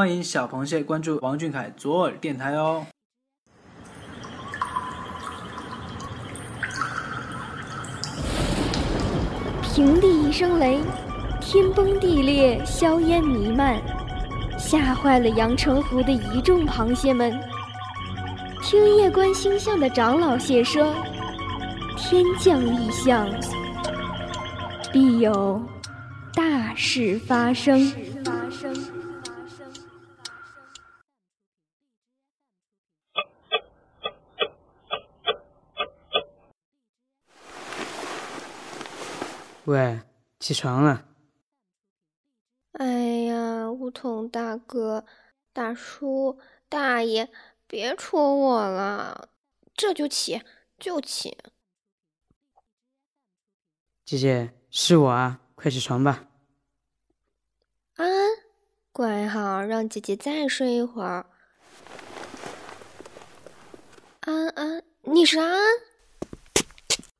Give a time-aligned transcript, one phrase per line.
[0.00, 2.86] 欢迎小螃蟹关注王俊凯左耳电台哦。
[9.62, 10.80] 平地一声雷，
[11.38, 13.78] 天崩地裂，硝烟弥漫，
[14.58, 17.38] 吓坏了阳澄湖的一众螃蟹们。
[18.62, 20.94] 听夜观星象的长老蟹说，
[21.98, 23.28] 天降异象，
[24.90, 25.62] 必有
[26.32, 27.92] 大事发生。
[39.70, 40.00] 喂，
[40.40, 41.06] 起床了。
[42.72, 42.86] 哎
[43.26, 45.06] 呀，梧桐大哥、
[45.52, 47.30] 大叔、大爷，
[47.68, 49.28] 别戳我了，
[49.76, 50.42] 这就起，
[50.76, 51.38] 就起。
[54.04, 56.26] 姐姐，是我啊，快起床吧。
[57.94, 58.28] 安安，
[58.90, 61.26] 乖好，让姐姐再睡一会儿。
[64.22, 65.60] 安安，你是安安？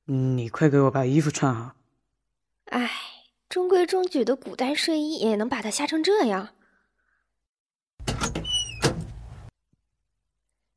[0.06, 1.76] 你快给我把衣服穿好。
[2.70, 2.90] 哎，
[3.48, 6.54] 中规中矩的古代睡衣也能把他吓成这样？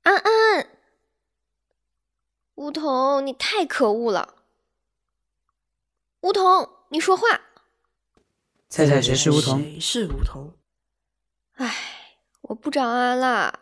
[0.01, 0.67] 安安，
[2.55, 4.35] 梧桐，你太可恶了！
[6.21, 7.41] 梧桐，你说话。
[8.69, 9.59] 猜猜谁是梧桐？
[9.61, 10.57] 谁是梧桐？
[11.53, 11.75] 唉，
[12.41, 13.59] 我不找安安啦，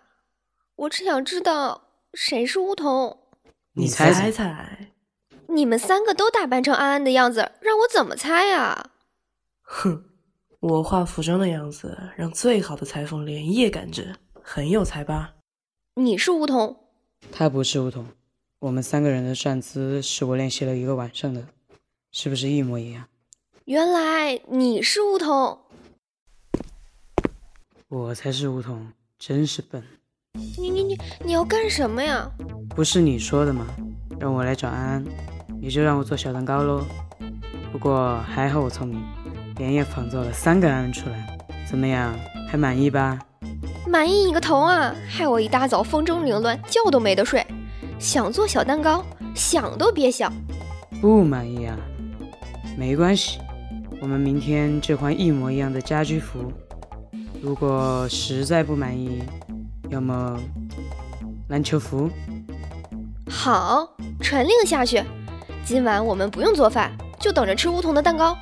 [0.76, 3.28] 我只想知道谁是梧桐。
[3.74, 4.94] 你猜猜猜。
[5.54, 8.92] 你们三个都打扮成安安的样子，让我怎么猜呀？
[9.64, 10.06] 哼，
[10.62, 15.34] 我化服装的样子，让最好的裁缝连夜赶制，很有才吧？
[15.96, 16.78] 你是梧桐，
[17.34, 18.06] 他不是梧桐。
[18.60, 21.46] 我们三个人的站姿是我练习了一个晚上的，
[22.12, 23.06] 是不是一模一样？
[23.66, 25.60] 原来你是梧桐，
[27.90, 29.84] 我才是梧桐，真是笨。
[30.34, 32.32] 你你你你要干什么呀？
[32.70, 33.68] 不是你说的吗？
[34.20, 35.06] 让我来找安安，
[35.62, 36.84] 你就让我做小蛋糕喽。
[37.72, 39.00] 不过还好我聪明，
[39.58, 41.38] 连夜仿造了三个安安出来。
[41.70, 42.12] 怎么样，
[42.50, 43.20] 还满意吧？
[43.88, 44.92] 满意你个头啊！
[45.08, 47.46] 害我一大早风中凌乱，觉都没得睡。
[48.00, 49.06] 想做小蛋糕，
[49.36, 50.34] 想都别想。
[51.00, 51.78] 不满意啊？
[52.76, 53.40] 没关系，
[54.02, 56.52] 我们明天就换一模一样的家居服。
[57.40, 59.24] 如果实在不满意，
[59.90, 60.40] 要么
[61.50, 62.10] 篮球服。
[63.30, 63.88] 好，
[64.20, 65.04] 传令下去。
[65.64, 68.38] 今晚我们不用做饭，就等着吃梧桐的蛋糕。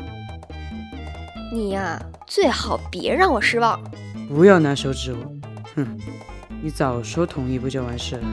[1.54, 3.80] 你呀，最好别让我失望。
[4.28, 5.20] 不要拿手指我，
[5.76, 6.00] 哼！
[6.62, 8.28] 你早说同意不就完事了？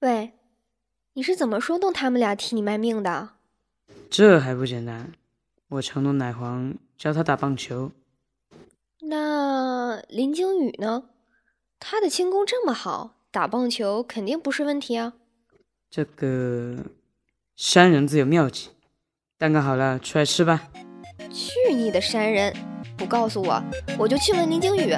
[0.00, 0.32] 喂，
[1.12, 3.30] 你是怎么说动他们俩替你卖命的？
[4.08, 5.12] 这还不简单？
[5.68, 7.92] 我承诺奶黄教他打棒球。
[9.10, 11.02] 那林惊羽呢？
[11.80, 15.14] 他的轻功这么好，打棒球肯定不是问题啊。
[15.90, 16.76] 这个
[17.56, 18.68] 山人自有妙计。
[19.36, 20.68] 蛋糕好了，出来吃吧。
[21.32, 22.54] 去你的山人！
[22.96, 23.60] 不告诉我，
[23.98, 24.94] 我就去问林惊羽。